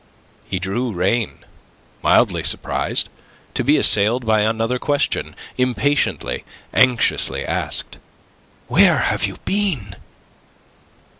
He 0.45 0.57
drew 0.57 0.91
rein, 0.91 1.45
mildly 2.01 2.41
surprised, 2.41 3.07
to 3.53 3.63
be 3.63 3.77
assailed 3.77 4.25
by 4.25 4.41
another 4.41 4.79
question, 4.79 5.35
impatiently, 5.59 6.43
anxiously 6.73 7.45
asked. 7.45 7.97
"Where 8.65 8.97
have 8.97 9.27
you 9.27 9.37
been?" 9.45 9.95